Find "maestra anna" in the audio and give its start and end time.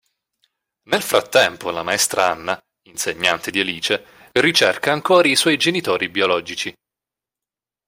1.83-2.59